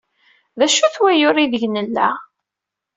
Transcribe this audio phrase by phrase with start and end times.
[0.59, 2.09] D acu-t wayyur aydeg nella?